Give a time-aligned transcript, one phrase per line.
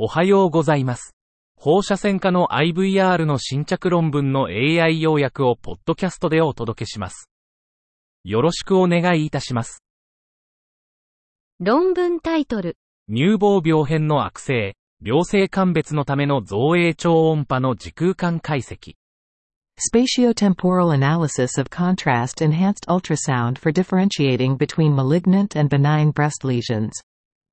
[0.00, 1.16] おはようございます。
[1.56, 7.28] 放射線科の IVR の新着論文の AI 要約をポッドキャストでお届けします。
[8.22, 9.82] よろしくお願いいたします。
[11.58, 12.76] 論文タイトル、
[13.08, 18.94] 乳房病変の悪性、良性鑑別のための造影超音波の時空間解析。
[19.92, 26.90] Spatiotemporal analysis of contrast enhanced ultrasound for differentiating between malignant and benign breast lesions.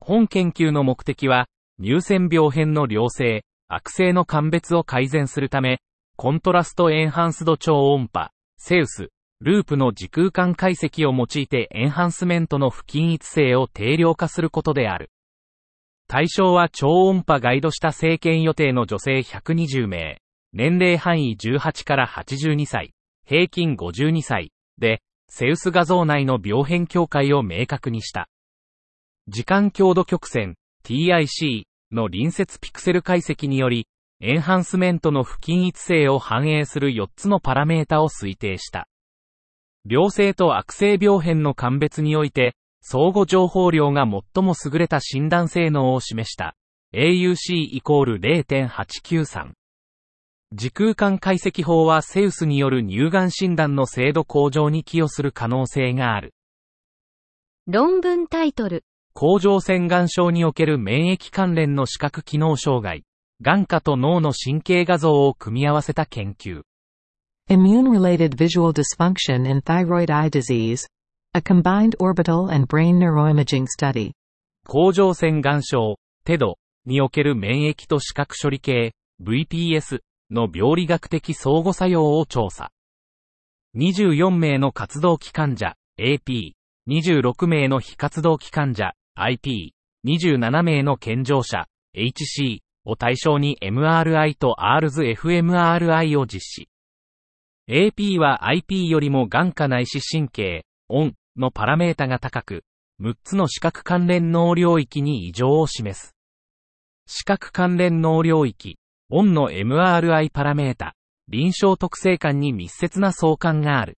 [0.00, 1.46] 本研究の目的は、
[1.82, 5.80] 乳腺病変の良性、悪性の鑑別を改善するため、
[6.16, 9.08] コントラストエンハンスド超音波、セウス、
[9.40, 15.10] ループの時空間解析を用いてエンハンスメントの不均一性を定量化することである。
[16.06, 20.20] 対象は超音波ガイドした生検予定の女性120名、
[20.52, 22.92] 年齢範囲18から82歳、
[23.26, 28.28] 平均52歳で、セウス画像内の病変境界を明確にした。
[29.26, 30.54] 時間強度曲線
[30.84, 33.86] TIC の隣接ピクセル解析により、
[34.20, 38.88] エンハンスメントの不均一性を反映する4つのパラメータを推定した。
[39.84, 46.54] 良性と悪性病変の鑑別において、相互情報量が最も優れた診断性能を示した。
[46.94, 49.52] AUC イコール0.893。
[50.52, 56.34] 時空間解析法はセウスによる乳がん診断の精度向上に寄与する可能性がある。
[57.66, 63.04] 論文タイトル、甲状腺癌症における免疫関連の視覚機能障害、
[63.42, 66.62] 眼下と脳の神経画像を組み合わせた研究。
[67.50, 70.86] Immune-related visual dysfunction in thyroid eye disease.
[71.34, 74.12] A combined orbital and brain neuroimaging study.
[74.66, 82.70] 甲状腺癌症、テドにおける免疫と視覚処理系、VPS の病理学的相互作用を調査。
[83.76, 86.52] 24名の活動期患者、AP、
[86.88, 89.74] 26名の非活動期患者、IP、
[90.06, 96.68] 27名の健常者、HC を対象に MRI と RS fMRI を実施。
[97.68, 102.64] AP は IP よりも眼下内視神経、ON のパラメータが高く、
[103.02, 106.16] 6つの視覚関連脳領域に異常を示す。
[107.06, 108.78] 視覚関連脳領域、
[109.10, 110.94] ON の MRI パラメータ、
[111.28, 113.98] 臨床特性間に密接な相関がある。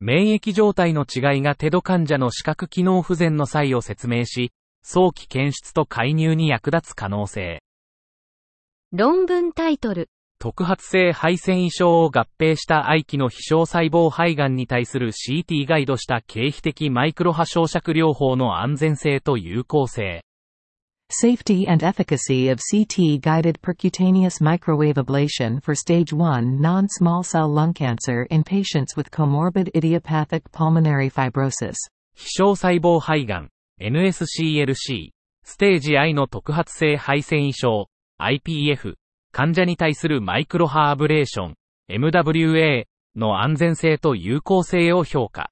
[0.00, 7.60] 免疫状態の違いがテド患者の視覚機能不全の際を説明し、早期検出と介入に役立つ可能性。
[8.92, 10.08] 論文タイトル、
[10.40, 20.22] 特発性肺腺異常を合併した愛機の非小細胞肺がんに対する CT ガイドした経皮的マイクロ波焼灼療法の安全性と有効性。
[21.10, 28.44] Safety and efficacy of CT-guided percutaneous microwave ablation for stage 1 non-small cell lung cancer in
[28.44, 31.76] patients with comorbid idiopathic pulmonary fibrosis.
[32.14, 33.48] 非小細胞肺がん、
[33.80, 35.12] NSCLC、
[35.44, 37.86] ステージ I の特発性肺腺異常、
[38.20, 38.96] IPF、
[39.32, 41.54] 患者に対するマイクロハアブレーション、
[41.90, 42.84] MWA
[43.16, 45.48] の安全性と有効性を評価。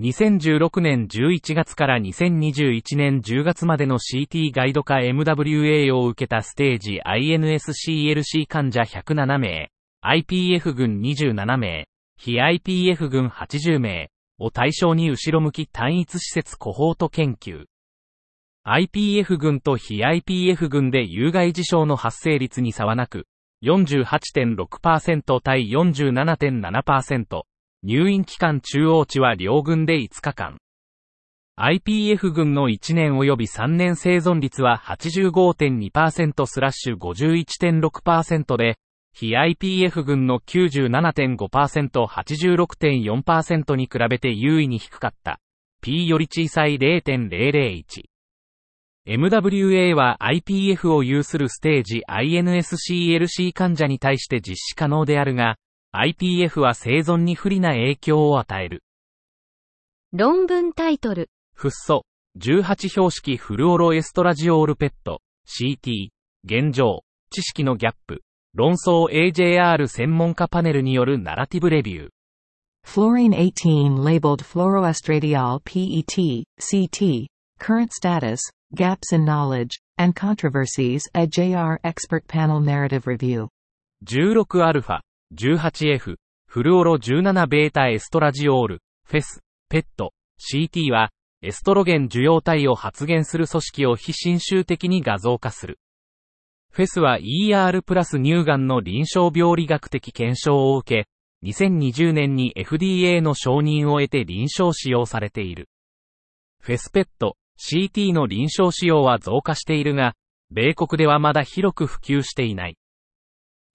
[0.00, 9.72] 2016年11月から2021年10月までの CT ガイド化 MWA を受けたステージ INSCLC 患者107名、
[10.04, 17.64] IPF 群27名、非 IPF 群80名を対象に後ろ向き単一施設コホート研究。
[18.64, 23.26] IPF 群と非 IPF 群で有害事象の発生率に差はなく、
[23.64, 27.42] 48.6%対47.7%、
[27.84, 30.58] 入院期間中央値は両群で5日間。
[31.56, 38.78] IPF 群の1年及び3年生存率は85.2%スラッシュ51.6%で、
[39.14, 45.38] 非 IPF 群の97.5%、86.4%に比べて優位に低かった。
[45.80, 47.84] P より小さい0.001。
[49.06, 55.56] MWA は IPF を有するステージ INSCLC 患者に対して実施可能であるが、
[55.94, 58.82] IPF は生存に不利な影響を与える。
[60.12, 62.04] 論文タイトル、フッ素、
[62.38, 66.08] 18標識フルオロエストラジオールペット、CT、
[66.44, 68.22] 現状、知識のギャップ、
[68.54, 72.08] 論争 AJR 専門家パネルによるナラティブレビュー。
[72.86, 77.26] Fluorine 18 labeled fluoroestradiol PET, CT,
[77.58, 78.38] current status,
[78.74, 83.48] gaps in knowledge, and controversies at JR Expert Panel Narrative Review.
[84.04, 85.00] 16α、
[85.36, 86.16] 18F、
[86.46, 91.10] フルオロ 17β エストラジオール、フェス、ペット、CT は、
[91.42, 95.78] エストロゲン受容体を発現する組織を非侵襲的に画像化する。
[96.72, 101.08] フェスは ER プラス乳がんの臨床病理学的検証を受け、
[101.46, 105.68] 2020年に FDA の承認を得て臨床使用されている。
[106.60, 110.14] フェスペット、CT の臨床使用は増加しているが、
[110.50, 112.78] 米国ではまだ広く普及していない。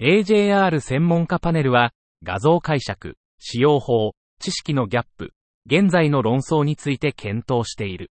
[0.06, 5.32] AJR 専門家パネルは、画像解釈、使用法、知識のギャップ、
[5.66, 8.12] 現在の論争について検討している。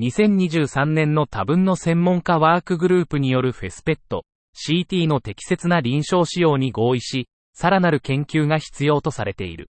[0.00, 4.24] 2023年の多分の専門家ワークグループによるフェスペット、
[4.56, 9.70] CT の適切な臨床使用に合意し、さらなる研究が必要とされている。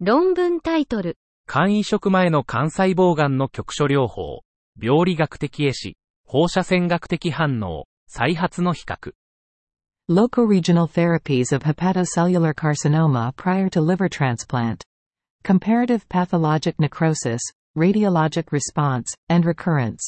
[0.00, 1.16] 論文タイトル。
[1.46, 4.42] 肝移植前の肝細胞癌の局所療法、
[4.78, 5.96] 病理学的絵師、
[6.26, 9.12] 放射線学的反応、再発の比較。
[10.10, 14.82] Local regional therapies of hepatocellular carcinoma prior to liver transplant.
[15.44, 17.42] Comparative pathologic necrosis,
[17.76, 20.00] radiologic response, and recurrence.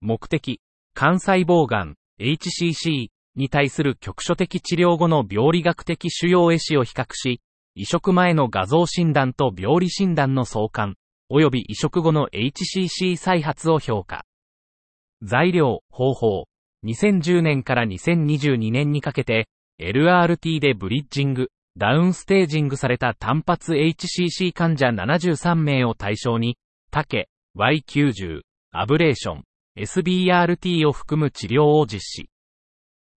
[0.00, 0.60] 目的、
[0.96, 3.06] 肝細胞癌、HCC
[3.36, 7.40] に対する局所的治療後の病理学的腫瘍絵師を比較し、
[7.76, 10.96] 移植前の画像診断と病理診断の相関、
[11.30, 14.24] 及び移植後の HCC 再発を評価。
[15.22, 16.46] 材料、方法。
[16.86, 19.48] 2010年から2022年にかけて、
[19.80, 26.56] LRT でブリッジング、ダウンステージングされた単発 HCC 患者73名を対象に、
[26.92, 29.44] 竹、Y90、アブレーション、
[29.76, 32.30] SBRT を含む治療を実施。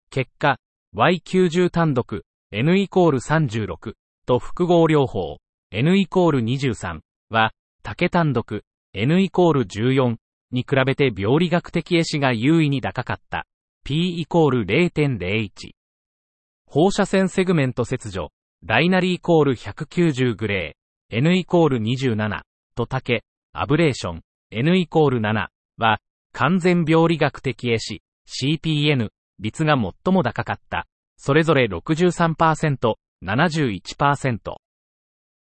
[0.10, 0.58] 結果、
[0.96, 3.94] Y90 単独、N イコール36、
[4.26, 5.38] と複合療法、
[5.72, 7.52] N イコール23は、
[7.84, 8.64] 竹単独、
[8.94, 10.18] N イコール14
[10.52, 13.46] に比べて病理学的絵師が優位に高かった。
[13.84, 15.72] P イコール0.01。
[16.66, 18.32] 放射線セグメント切除、
[18.64, 22.42] ダイナリイコール190グレー、N イコール27
[22.76, 23.24] と竹、
[23.54, 24.22] アブレーション、
[24.52, 25.48] N イコール7
[25.78, 26.00] は、
[26.34, 29.10] 完全病理学的絵師、CPN
[29.40, 30.86] 率が最も高かった。
[31.18, 34.56] それぞれ63%、71%。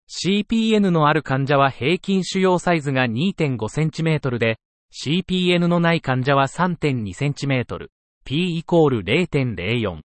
[0.09, 4.59] CPN のある患者は平均腫瘍サイズが 2.5cm で、
[4.93, 7.87] CPN のない患者は 3.2cm、
[8.31, 10.03] P イコール0.04。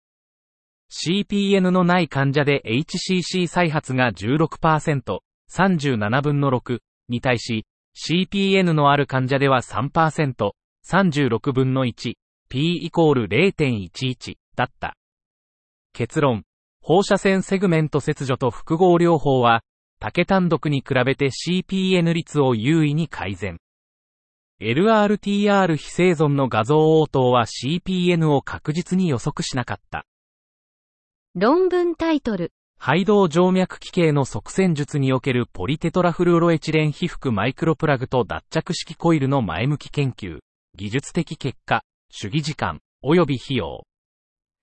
[0.91, 5.21] CPN のない患者で HCC 再発が16%、
[5.51, 7.65] 37分の6に対し、
[7.97, 10.51] CPN のある患者では3%、
[10.87, 12.13] 36分の1、
[12.51, 14.99] P イコール0.11だった。
[15.95, 16.43] 結論。
[16.83, 19.63] 放射線セグメント切除と複合療法は、
[19.99, 23.61] 竹単独に比べて CPN 率を優位に改善。
[24.61, 30.05] LRTR 非生存の画像応答は CPN を確実に予測しなかった。
[31.35, 32.53] 論文タイトル。
[32.79, 40.41] 肺動静脈器系の側線術におけるポリテトラフルオロエチレン被覆マイクロプラグと脱着式コイルの前向き研究、
[40.77, 43.87] 技術的結果、主義時間、及び費用。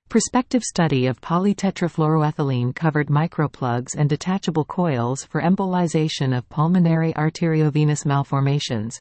[0.09, 8.99] Prospective study of polytetrafluoroethylene covered microplugs and detachable coils for embolization of pulmonary arteriovenous malformations.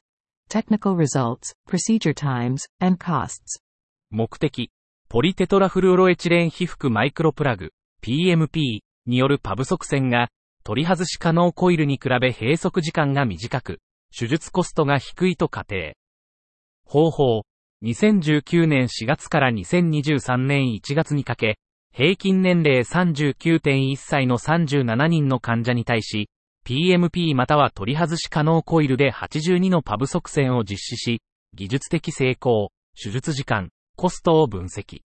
[0.48, 3.60] Technical results, procedure times, and costs.
[4.10, 4.70] 目的、
[5.08, 7.70] ポリテトラフルオロエチレン被覆マイクロプラグ、
[8.02, 10.28] PMP によるパブ側線が、
[10.64, 13.80] 取り外し可能コイルに比べ閉塞時間が短く、
[14.16, 15.96] 手術コストが低いと仮定。
[16.84, 17.42] 方法、
[17.82, 21.58] 2019年4月から2023年1月にかけ、
[21.92, 26.30] 平均年齢39.1歳の37人の患者に対し、
[26.66, 31.22] PMP または取り外し可能コイルで82のパブ側線を実施し、
[31.54, 35.02] 技術的成功、手術時間、コストを分析。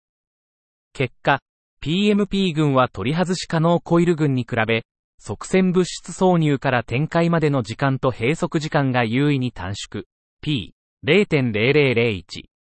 [0.94, 1.42] 結果、
[1.84, 4.84] PMP 群は取り外し可能コイル群に比べ、
[5.18, 10.06] 側線物質挿入から展開までの時間と閉塞時間が優位に短縮。
[10.42, 12.24] P0.0001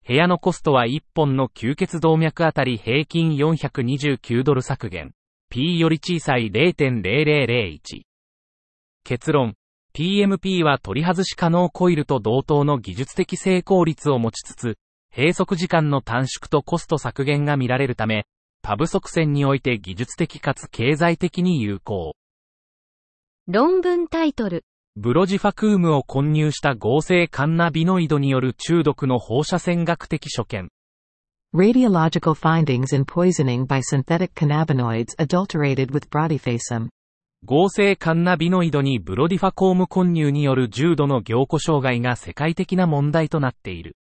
[0.09, 5.13] 部屋のコストは1本の吸血動脈あたり平均429ドル削減。
[5.51, 8.10] P より小さい0.0001。
[9.05, 9.55] 結論。
[9.93, 14.77] PMP は取り外し可能コイルと同等の技術的成功率を持ちつつ、
[15.15, 18.27] 閉塞時間の短縮とコスト削減が見られるため、
[18.63, 22.15] パブ側線において技術的かつ経済的に有効。
[23.49, 24.65] 論文タイトル。
[24.97, 30.69] ブロジファクームを混入した合成カンナビノイドによる中毒の放射線学的所見。
[31.53, 36.89] Radiological findings in poisoning by synthetic cannabinoids adulterated with brodifacim.
[37.45, 43.97] 合成カンナビノイドにブロディファコーム混入による重度の凝固障害が世界的な問題となっている。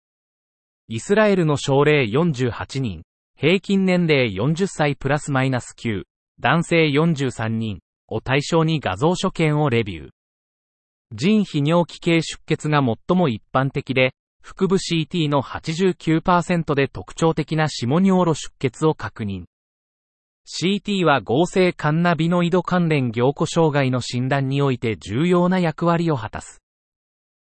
[0.87, 3.03] イスラエルの症例48人、
[3.37, 6.03] 平均年齢40歳プラスマイナス9、
[6.39, 10.09] 男性43人を対象に画像所見をレビュー。
[11.11, 19.45] 腎泌尿器系出血が最も一般的で、腹部 CT の89%で特徴的な下尿路出血を確認。
[20.47, 26.61] CT は合成カンナビノイド関連凝固障害の診断において重要な役割を果たす。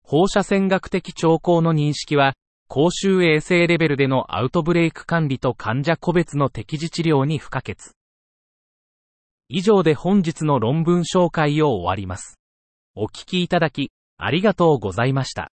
[0.02, 2.34] 放射線学的兆候の認識は、
[2.68, 7.76] 公衆衛生レベルでのアウトブレイク管理と患者個別の適時治療に不可欠。
[9.48, 12.38] 以上で本日の論文紹介を終わります。
[12.94, 15.52] お聞きいただき、ありがとうございました。